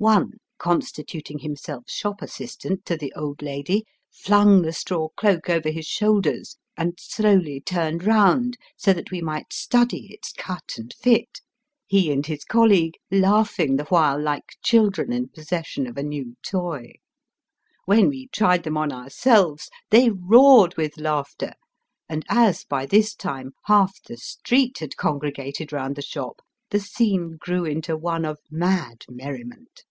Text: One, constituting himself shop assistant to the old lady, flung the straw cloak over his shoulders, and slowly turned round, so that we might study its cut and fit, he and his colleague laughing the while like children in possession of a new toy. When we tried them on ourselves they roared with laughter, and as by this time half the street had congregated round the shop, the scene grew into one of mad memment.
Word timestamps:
One, 0.00 0.34
constituting 0.58 1.40
himself 1.40 1.90
shop 1.90 2.22
assistant 2.22 2.84
to 2.86 2.96
the 2.96 3.12
old 3.16 3.42
lady, 3.42 3.84
flung 4.12 4.62
the 4.62 4.72
straw 4.72 5.08
cloak 5.16 5.50
over 5.50 5.70
his 5.70 5.86
shoulders, 5.86 6.56
and 6.76 6.96
slowly 7.00 7.60
turned 7.60 8.04
round, 8.06 8.56
so 8.76 8.92
that 8.92 9.10
we 9.10 9.20
might 9.20 9.52
study 9.52 10.06
its 10.12 10.30
cut 10.30 10.74
and 10.78 10.94
fit, 11.00 11.40
he 11.84 12.12
and 12.12 12.24
his 12.24 12.44
colleague 12.44 12.94
laughing 13.10 13.74
the 13.74 13.86
while 13.86 14.22
like 14.22 14.54
children 14.62 15.12
in 15.12 15.30
possession 15.30 15.88
of 15.88 15.96
a 15.96 16.04
new 16.04 16.36
toy. 16.44 16.92
When 17.84 18.08
we 18.08 18.28
tried 18.28 18.62
them 18.62 18.76
on 18.76 18.92
ourselves 18.92 19.68
they 19.90 20.10
roared 20.10 20.76
with 20.76 20.96
laughter, 20.96 21.54
and 22.08 22.24
as 22.28 22.62
by 22.62 22.86
this 22.86 23.16
time 23.16 23.50
half 23.64 24.00
the 24.04 24.16
street 24.16 24.78
had 24.78 24.96
congregated 24.96 25.72
round 25.72 25.96
the 25.96 26.02
shop, 26.02 26.40
the 26.70 26.78
scene 26.78 27.36
grew 27.36 27.64
into 27.64 27.96
one 27.96 28.24
of 28.24 28.38
mad 28.48 28.98
memment. 29.10 29.82